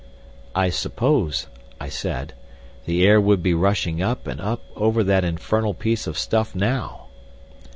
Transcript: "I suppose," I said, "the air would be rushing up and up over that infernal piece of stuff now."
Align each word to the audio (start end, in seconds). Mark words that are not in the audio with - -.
"I 0.55 0.71
suppose," 0.71 1.45
I 1.79 1.87
said, 1.89 2.33
"the 2.87 3.05
air 3.05 3.21
would 3.21 3.43
be 3.43 3.53
rushing 3.53 4.01
up 4.01 4.25
and 4.25 4.41
up 4.41 4.63
over 4.75 5.03
that 5.03 5.23
infernal 5.23 5.75
piece 5.75 6.07
of 6.07 6.17
stuff 6.17 6.55
now." 6.55 7.05